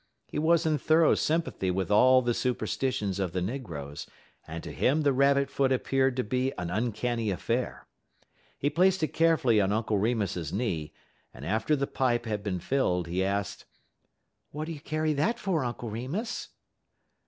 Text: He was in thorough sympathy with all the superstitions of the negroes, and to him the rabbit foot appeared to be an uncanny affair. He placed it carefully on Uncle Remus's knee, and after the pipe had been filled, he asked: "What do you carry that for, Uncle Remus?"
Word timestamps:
He 0.25 0.39
was 0.39 0.65
in 0.65 0.79
thorough 0.79 1.13
sympathy 1.13 1.69
with 1.69 1.91
all 1.91 2.23
the 2.23 2.33
superstitions 2.33 3.19
of 3.19 3.33
the 3.33 3.41
negroes, 3.43 4.07
and 4.47 4.63
to 4.63 4.71
him 4.73 5.03
the 5.03 5.13
rabbit 5.13 5.47
foot 5.47 5.71
appeared 5.71 6.17
to 6.17 6.23
be 6.23 6.51
an 6.57 6.71
uncanny 6.71 7.29
affair. 7.29 7.85
He 8.57 8.71
placed 8.71 9.03
it 9.03 9.09
carefully 9.09 9.61
on 9.61 9.71
Uncle 9.71 9.99
Remus's 9.99 10.51
knee, 10.51 10.91
and 11.35 11.45
after 11.45 11.75
the 11.75 11.85
pipe 11.85 12.25
had 12.25 12.41
been 12.41 12.59
filled, 12.59 13.05
he 13.05 13.23
asked: 13.23 13.65
"What 14.49 14.65
do 14.65 14.71
you 14.71 14.81
carry 14.81 15.13
that 15.13 15.37
for, 15.37 15.63
Uncle 15.63 15.91
Remus?" 15.91 16.49